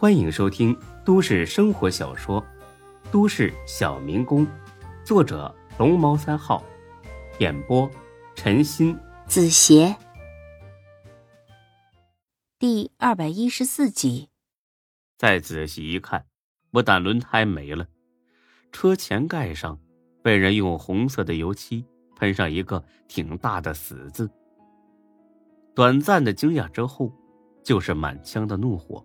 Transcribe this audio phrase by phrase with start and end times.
[0.00, 0.74] 欢迎收听
[1.04, 2.40] 都市生活小说
[3.12, 4.46] 《都市小民工》，
[5.04, 6.64] 作者龙猫三号，
[7.38, 7.86] 演播
[8.34, 9.94] 陈鑫、子邪，
[12.58, 14.30] 第二百一十四集。
[15.18, 16.24] 再仔细一看，
[16.70, 17.86] 不但轮胎没了，
[18.72, 19.78] 车前盖上
[20.22, 21.84] 被人用红色的油漆
[22.16, 24.30] 喷上一个挺大的“死”字。
[25.74, 27.12] 短暂的惊讶之后，
[27.62, 29.04] 就是满腔的怒火。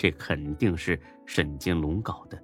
[0.00, 2.42] 这肯定是沈金龙搞的。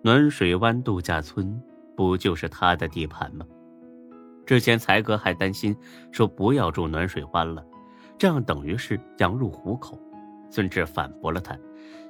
[0.00, 1.60] 暖水湾度假村
[1.96, 3.44] 不就是他的地盘吗？
[4.46, 5.76] 之前才哥还担心
[6.12, 7.66] 说不要住暖水湾了，
[8.16, 10.00] 这样等于是羊入虎口。
[10.48, 11.58] 孙志反驳了他，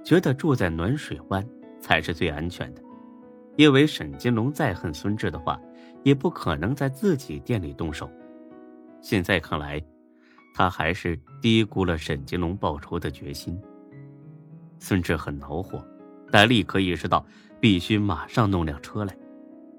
[0.05, 1.43] 觉得住在暖水湾
[1.80, 2.83] 才是最安全的，
[3.57, 5.59] 因为沈金龙再恨孙志的话，
[6.03, 8.07] 也不可能在自己店里动手。
[9.01, 9.83] 现在看来，
[10.55, 13.59] 他还是低估了沈金龙报仇的决心。
[14.79, 15.85] 孙志很恼火，
[16.30, 17.25] 但立刻意识到
[17.61, 19.16] 必须马上弄辆车来，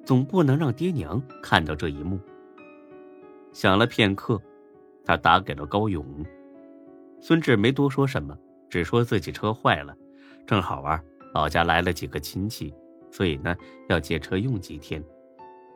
[0.06, 2.20] 总不能让爹娘看到这一幕。
[3.54, 4.42] 想了片刻，
[5.06, 6.06] 他打给了高勇。
[7.20, 8.38] 孙志没多说什么，
[8.70, 9.96] 只说自己车坏了，
[10.46, 11.02] 正好啊，
[11.34, 12.74] 老家来了几个亲戚，
[13.12, 13.56] 所以呢
[13.90, 15.04] 要借车用几天。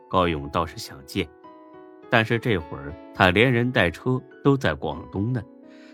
[0.08, 1.28] 高勇倒是想借，
[2.10, 5.42] 但是这会儿他连人带车都在广东呢，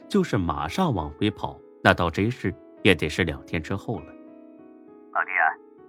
[0.08, 2.52] 就是马上往回跑，那倒真是。
[2.82, 4.06] 也得是两天之后了。
[5.12, 5.46] 老弟啊，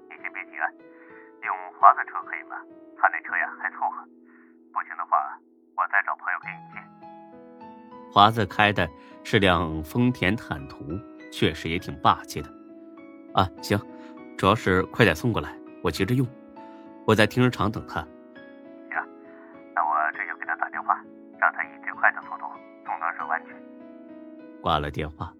[0.09, 0.65] 你先别急啊，
[1.43, 2.55] 用华子车可以吗？
[2.97, 4.03] 他那车呀还凑合，
[4.73, 5.37] 不行的话，
[5.75, 8.11] 我再找朋友给你借。
[8.11, 8.89] 华子开的
[9.23, 10.83] 是辆丰田坦途，
[11.31, 12.49] 确实也挺霸气的。
[13.33, 13.79] 啊，行，
[14.37, 16.27] 主要是快点送过来，我急着用。
[17.05, 18.01] 我在停车场等他。
[18.89, 19.07] 行，
[19.73, 20.99] 那我这就给他打电话，
[21.39, 22.45] 让他以最快的速度
[22.85, 23.53] 送暖水湾去。
[24.61, 25.31] 挂了电话。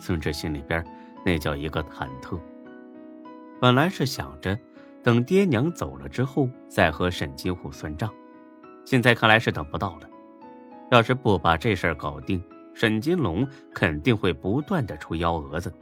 [0.00, 0.84] 孙志心里边
[1.24, 2.40] 那叫一个忐忑。
[3.60, 4.58] 本来是想着
[5.02, 8.12] 等爹娘走了之后再和沈金虎算账，
[8.84, 10.08] 现在看来是等不到了。
[10.90, 12.42] 要是不把这事儿搞定，
[12.74, 15.72] 沈金龙肯定会不断的出幺蛾子。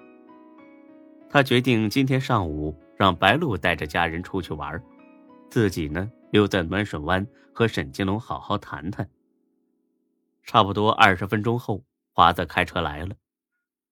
[1.31, 4.83] 他决定今天上午让白露带着家人出去玩，
[5.51, 9.09] 自己呢留在暖水湾和沈金龙好好谈谈。
[10.43, 13.15] 差不多二十分钟后，华子开车来了。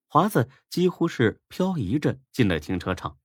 [0.09, 3.19] 华子几乎是漂移着进了停车场。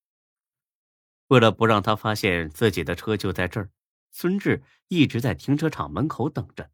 [1.27, 3.69] 为了不让他发现自己的车就在这儿，
[4.11, 6.71] 孙志一直在停车场门口等着。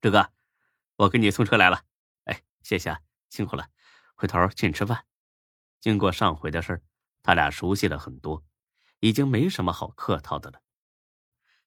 [0.00, 0.32] 志哥，
[0.96, 1.84] 我给你送车来了。
[2.24, 3.68] 哎，谢谢啊，辛苦了。
[4.14, 5.04] 回头请你吃饭。
[5.80, 6.82] 经过上回的事儿，
[7.22, 8.42] 他俩熟悉了很多，
[9.00, 10.62] 已经没什么好客套的了。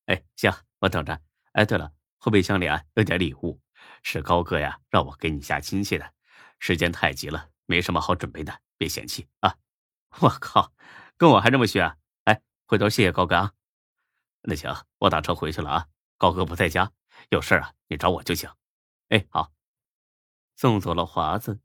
[0.06, 1.22] 哎，行，我等着。
[1.52, 3.62] 哎，对了，后备箱里啊有点礼物，
[4.02, 6.14] 是高哥呀让我给你下亲戚的。
[6.60, 9.58] 时间太急了，没什么好准备的，别嫌弃啊！
[10.22, 10.74] 我靠，
[11.18, 11.98] 跟我还这么学？
[12.26, 13.54] 哎，回头谢谢高哥啊。
[14.42, 15.88] 那行，我打车回去了啊。
[16.18, 16.92] 高哥不在家，
[17.30, 18.50] 有事啊，你找我就行。
[19.08, 19.54] 哎，好。
[20.56, 21.62] 送走了华子，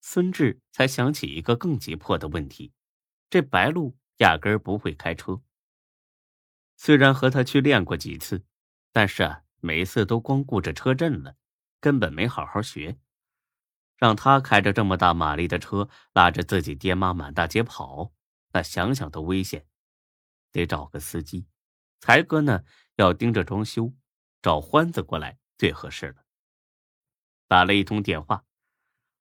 [0.00, 2.72] 孙志才想起一个更急迫的问题：
[3.30, 5.40] 这白露压根儿不会开车。
[6.76, 8.44] 虽然和他去练过几次，
[8.90, 11.36] 但是啊，每次都光顾着车震了，
[11.80, 12.98] 根本没好好学。
[14.02, 18.10] 让他开着这么大马力的车拉着自己爹妈满大街跑，
[18.52, 19.64] 那想想都危险，
[20.50, 21.46] 得找个司机。
[22.00, 22.64] 才哥呢
[22.96, 23.92] 要盯着装修，
[24.42, 26.16] 找欢子过来最合适了。
[27.46, 28.42] 打了一通电话，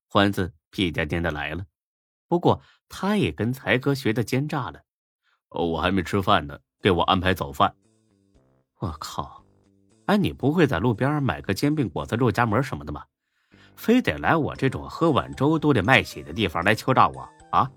[0.08, 1.68] 欢子屁颠颠的来了，
[2.28, 4.82] 不过他也跟才哥学的奸诈了。
[5.50, 7.76] 我还没吃饭呢，给我安排早饭。
[8.80, 9.46] 我靠，
[10.08, 13.06] 哎，你不会在路边买个煎饼果子、肉夹馍什么的吗？
[13.76, 17.70] 非得来我这种喝碗粥都得卖血的地方来敲诈我啊？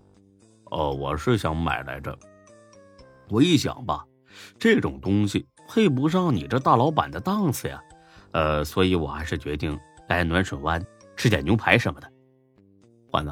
[0.66, 2.16] 哦，我是想买来着。
[3.28, 4.04] 我一想吧，
[4.58, 7.82] 这种东西配不上你这大老板的档次呀。
[8.32, 9.78] 呃，所以我还是决定
[10.08, 10.84] 来暖水湾
[11.16, 12.10] 吃点牛排什么的。
[13.10, 13.30] 欢子，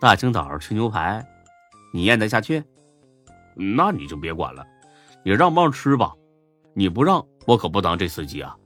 [0.00, 1.26] 大清早吃牛排，
[1.92, 2.62] 你咽得下去？
[3.56, 4.66] 那你就别管了，
[5.24, 6.12] 你让不让吃吧？
[6.74, 8.56] 你不让，我可不当这司机啊！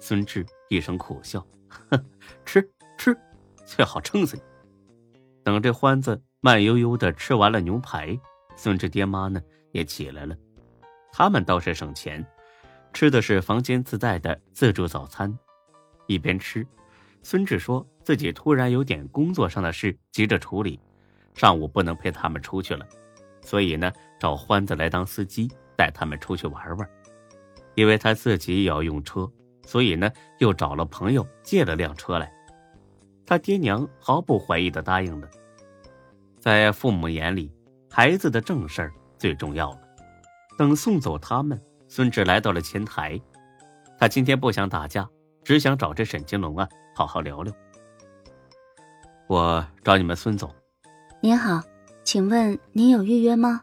[0.00, 1.46] 孙志一声苦笑。
[1.90, 2.04] 哼，
[2.44, 2.62] 吃
[2.96, 3.16] 吃，
[3.64, 4.42] 最好撑死你。
[5.42, 8.18] 等这欢子慢悠悠的吃完了牛排，
[8.56, 9.40] 孙志爹妈呢
[9.72, 10.36] 也起来了。
[11.12, 12.24] 他们倒是省钱，
[12.92, 15.36] 吃的是房间自带的自助早餐。
[16.06, 16.66] 一边吃，
[17.22, 20.78] 孙志说自己突然有点工作上的事急着处理，
[21.34, 22.86] 上午不能陪他们出去了，
[23.42, 26.88] 所以呢找欢子来当司机带他们出去玩玩，
[27.74, 29.30] 因为他自己也要用车。
[29.68, 32.32] 所以呢，又找了朋友借了辆车来。
[33.26, 35.28] 他爹娘毫不怀疑的答应了，
[36.40, 37.52] 在父母眼里，
[37.90, 39.80] 孩子的正事儿最重要了。
[40.56, 43.20] 等送走他们，孙志来到了前台。
[43.98, 45.06] 他今天不想打架，
[45.44, 47.52] 只想找这沈金龙啊好好聊聊。
[49.26, 50.50] 我找你们孙总。
[51.20, 51.60] 您好，
[52.04, 53.62] 请问您有预约吗？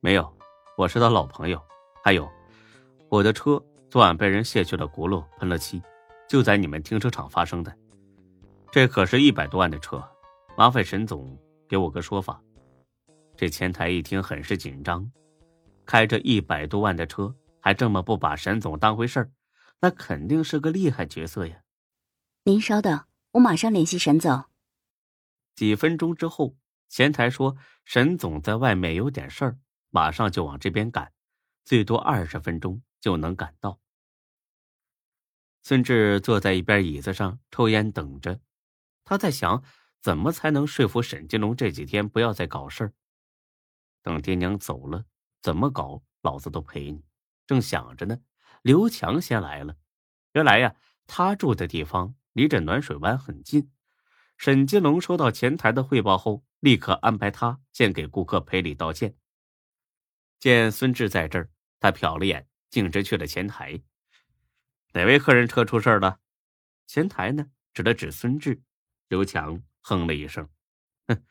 [0.00, 0.32] 没有，
[0.78, 1.60] 我是他老朋友。
[2.02, 2.26] 还有，
[3.10, 5.80] 我的车昨晚被人卸去了轱辘，喷了漆，
[6.28, 7.74] 就在你们停车场发生的。
[8.72, 10.02] 这可是一百多万的车，
[10.56, 11.38] 麻烦沈总
[11.68, 12.42] 给我个说法。
[13.36, 15.10] 这前台一听很是紧张，
[15.84, 19.30] 开着一百多万的车，还这么不把沈总当回事儿，
[19.80, 21.56] 那肯定是个厉害角色呀。
[22.44, 24.44] 您稍等，我马上联系沈总。
[25.54, 26.56] 几分钟之后，
[26.88, 29.58] 前台说沈总在外面有点事儿，
[29.90, 31.12] 马上就往这边赶。
[31.64, 33.80] 最多二十分钟就能赶到。
[35.62, 38.40] 孙志坐在一边椅子上抽烟等着，
[39.04, 39.62] 他在想
[40.00, 42.92] 怎么才能说服沈金龙这几天不要再搞事儿。
[44.02, 45.04] 等爹娘走了，
[45.40, 47.04] 怎么搞老子都陪你。
[47.46, 48.18] 正想着呢，
[48.62, 49.76] 刘强先来了。
[50.32, 50.74] 原来呀，
[51.06, 53.70] 他住的地方离这暖水湾很近。
[54.36, 59.14] 沈金龙收到前台的汇报后，立刻安排他先给顾客赔礼道歉。
[60.40, 61.48] 见孙志在这儿。
[61.78, 63.80] 他瞟了眼，径直去了前台。
[64.92, 66.20] 哪位客人车出事了？
[66.86, 67.46] 前台呢？
[67.72, 68.62] 指了指孙志。
[69.08, 70.50] 刘强哼了一声
[71.08, 71.24] ：“哼，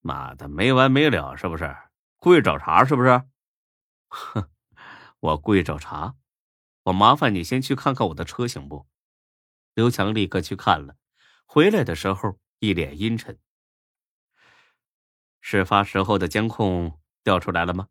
[0.00, 1.76] 妈的，没完没了，是不是？
[2.18, 3.24] 故意找茬，是不是
[4.06, 4.48] ？”“哼，
[5.18, 6.14] 我故意找茬。
[6.84, 8.86] 我麻烦你先去看看我的车，行不？”
[9.74, 10.94] 刘强立刻去看了，
[11.44, 13.36] 回来的时候一脸阴沉。
[15.40, 17.88] 事发时候的监控调出来了吗？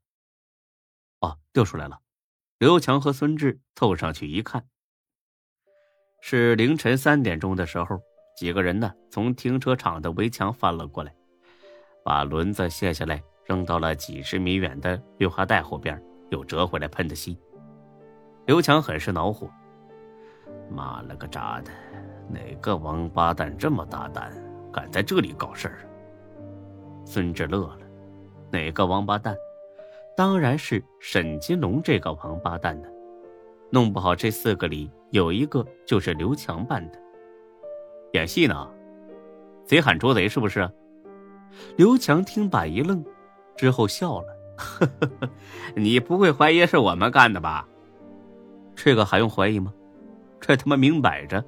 [1.20, 2.02] 哦，调出来了。
[2.60, 4.66] 刘强和孙志凑上去一看，
[6.22, 8.02] 是凌晨三点钟的时候，
[8.36, 11.14] 几个人呢从停车场的围墙翻了过来，
[12.04, 16.02] 把轮子卸下来扔到了几十米远的绿化带后边，
[16.32, 17.40] 又折回来喷的漆。
[18.48, 19.48] 刘强很是恼火
[20.68, 21.72] ：“妈了个渣的，
[22.28, 24.34] 哪个王八蛋这么大胆，
[24.74, 25.88] 敢在这里搞事儿？”
[27.06, 27.82] 孙志乐了
[28.52, 29.38] ：“哪个王八蛋？”
[30.18, 32.92] 当然是沈金龙这个王八蛋的，
[33.70, 37.00] 弄不好这四个里有一个就是刘强办的。
[38.14, 38.68] 演戏呢？
[39.64, 40.68] 贼喊捉贼是不是？
[41.76, 43.06] 刘强听罢一愣，
[43.56, 44.28] 之后笑了
[44.58, 45.30] ：“呵呵呵，
[45.76, 47.70] 你不会怀疑是我们干的吧？
[48.76, 49.72] 这个还用怀疑吗？
[50.42, 51.46] 这他妈明摆着。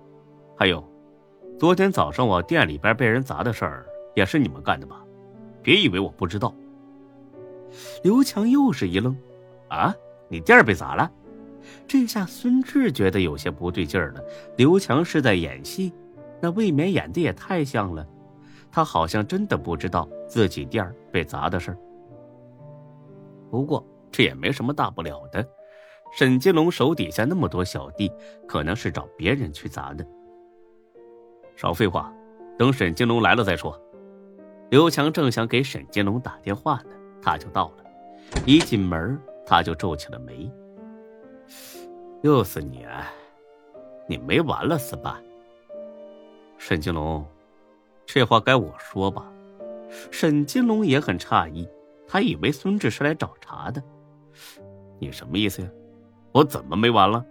[0.56, 0.88] 还有，
[1.58, 5.04] 昨天早上我店里边被人砸的事儿也是你们干的吧？
[5.64, 6.54] 别以为我不知道。”
[8.04, 9.16] 刘强又是一愣，
[9.70, 9.94] 啊，
[10.28, 11.12] 你店被砸了？
[11.88, 14.24] 这下孙志觉得有些不对劲儿了。
[14.58, 15.94] 刘强是在演戏，
[16.42, 18.06] 那未免演的也太像了。
[18.72, 21.78] 他好像真的不知道自己店被砸的事儿。
[23.50, 25.46] 不过这也没什么大不了的。
[26.18, 28.12] 沈金龙手底下那么多小弟，
[28.48, 30.06] 可能是找别人去砸的。
[31.56, 32.12] 少废话，
[32.58, 33.80] 等沈金龙来了再说。
[34.70, 36.92] 刘强正想给沈金龙打电话呢。
[37.22, 37.86] 他就到了，
[38.46, 40.52] 一进门他就皱起了眉。
[42.22, 43.12] 又是你啊，
[44.08, 45.22] 你没完了是吧？
[46.58, 47.26] 沈金龙，
[48.06, 49.32] 这话该我说吧？
[50.12, 51.68] 沈金龙也很诧异，
[52.08, 53.82] 他以为孙志是来找茬的。
[55.00, 55.70] 你什么意思呀？
[56.32, 57.26] 我怎么没完了？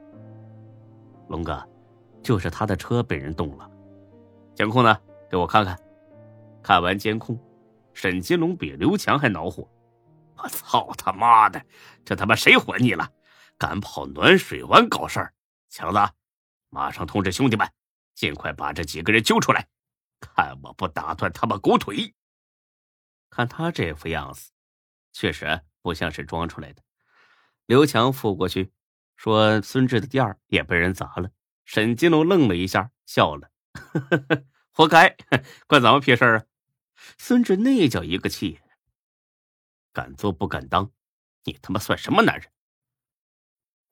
[1.29, 1.63] 龙哥，
[2.23, 3.71] 就是他的车被人动了，
[4.55, 4.99] 监控呢？
[5.31, 5.79] 给我看看。
[6.63, 7.39] 看完监控，
[7.93, 9.69] 沈金龙比刘强还恼火。
[10.39, 11.65] 我 操他妈的！
[12.05, 13.13] 这他妈谁活腻了？
[13.59, 15.35] 敢跑暖水湾搞事儿！
[15.69, 16.13] 强子，
[16.71, 17.69] 马上通知兄弟们，
[18.15, 19.67] 尽快把这几个人揪出来，
[20.21, 22.15] 看我不打断他们狗腿！
[23.31, 24.51] 看他这副样子，
[25.13, 26.83] 确实不像是装出来的。
[27.67, 28.73] 刘强付过去，
[29.17, 31.31] 说孙志的店也被人砸了。
[31.65, 33.51] 沈金龙愣了一下，笑了
[34.73, 35.17] ：“活该，
[35.67, 36.45] 关咱们屁事啊！”
[37.19, 38.61] 孙志那叫一个气。
[39.99, 40.93] 敢做不敢当，
[41.43, 42.49] 你他妈算什么男人？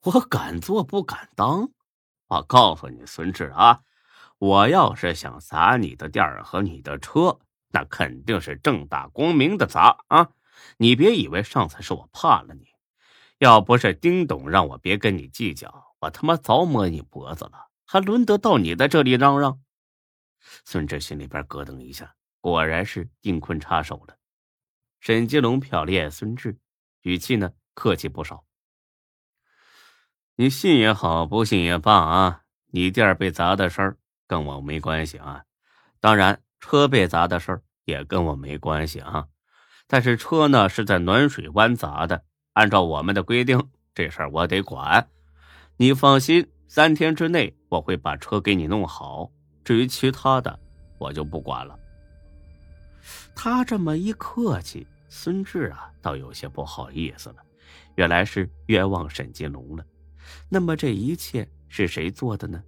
[0.02, 1.72] 我敢做不敢当？
[2.28, 3.80] 我告诉你，孙志啊，
[4.38, 7.40] 我要是想砸你的店儿和你的车，
[7.72, 10.30] 那肯定是正大光明的砸啊！
[10.76, 12.68] 你别以为上次是我怕了你，
[13.38, 19.60] 要不是丁董让我别跟你计较，我他妈早摸你脖子了，还轮得到你在这里嚷嚷？
[20.64, 24.16] 孙志心里边咯噔一下，果然是丁坤插手了。
[25.06, 26.58] 沈金龙瞟了眼孙志，
[27.02, 28.42] 语气呢客气不少。
[30.34, 35.44] 你信也好，不信也罢啊，你店被砸的事儿跟我没关系啊。
[36.00, 39.28] 当然，车被砸的事儿也跟我没关系啊。
[39.86, 45.08] 但是车呢是在暖水湾砸的，按照我们的规定，这事儿我得管。
[45.76, 49.30] 你放心，三天之内我会把车给你弄好。
[49.62, 50.58] 至于其他的，
[50.98, 51.78] 我就不管了。
[53.36, 57.36] 他这么一客气，孙志啊，倒有些不好意思了。
[57.94, 59.84] 原来是冤枉沈金龙了。
[60.48, 62.62] 那么这一切是谁做的呢？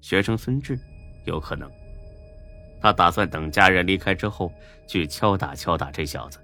[0.00, 0.78] 学生孙志，
[1.24, 1.70] 有可能。
[2.80, 4.52] 他打算等家人离开之后，
[4.86, 6.38] 去敲打敲打这小子。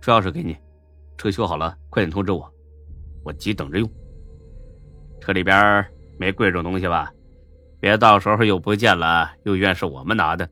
[0.00, 0.56] 车钥匙给你，
[1.16, 2.52] 车修好了，快点通知我，
[3.24, 3.90] 我急等着用。
[5.20, 5.84] 车里边
[6.18, 7.12] 没贵重东西吧？
[7.80, 10.48] 别到时候又不见了，又怨是我们拿的。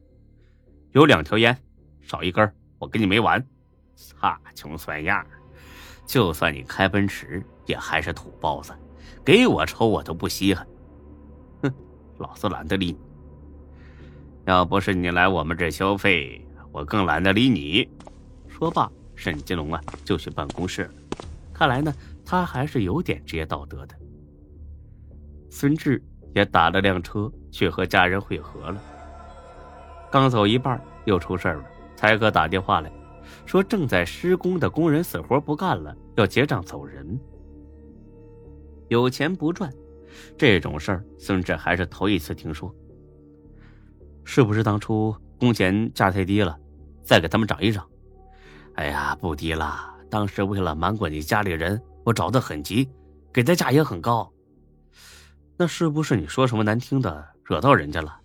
[0.92, 1.56] 有两条烟，
[2.00, 3.44] 少一根我跟你没完。
[3.94, 5.26] 擦，穷酸样
[6.04, 8.72] 就算你开奔驰，也还是土包子，
[9.24, 10.66] 给我抽我都不稀罕。
[11.62, 11.72] 哼，
[12.18, 12.98] 老子懒得理你。
[14.44, 17.88] 要不是你来我们这消费，我更懒得理你。
[18.48, 20.90] 说罢，沈金龙啊就去办公室了。
[21.52, 21.92] 看来呢，
[22.24, 23.96] 他还是有点职业道德的。
[25.50, 26.02] 孙志
[26.34, 28.80] 也打了辆车去和家人会合了。
[30.12, 31.64] 刚走一半，又出事了。
[31.96, 32.92] 才哥打电话来，
[33.46, 37.18] 说正在施工的工人死活不干了，要结账走人。
[38.88, 39.72] 有钱不赚，
[40.38, 42.72] 这种事儿孙志还是头一次听说。
[44.24, 46.56] 是不是当初工钱价太低了，
[47.02, 47.88] 再给他们涨一涨？
[48.74, 49.94] 哎呀，不低了。
[50.08, 52.88] 当时为了瞒过你家里人，我找的很急，
[53.32, 54.30] 给的价也很高。
[55.56, 58.20] 那是不是你说什么难听的，惹到人家了？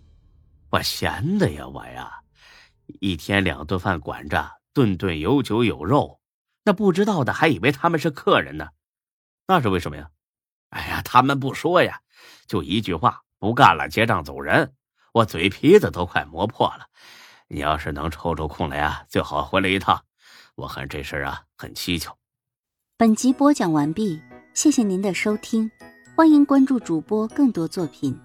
[0.70, 2.12] 我闲的呀，我呀，
[3.00, 6.20] 一天两顿饭管着，顿顿有酒有肉，
[6.64, 8.70] 那不知道的还以为他们是客人呢。
[9.48, 10.10] 那是为什么呀？
[10.70, 12.02] 哎呀，他们不说呀，
[12.48, 14.74] 就一句话，不干了，结账走人。
[15.14, 16.88] 我嘴皮子都快磨破了，
[17.50, 20.06] 你要是能抽出空来啊，最好回来一趟。
[20.56, 22.18] 我看这事儿啊很蹊跷。
[22.98, 24.22] 本集播讲完毕，
[24.54, 25.70] 谢谢您的收听，
[26.16, 28.18] 欢迎关注主播更多作品。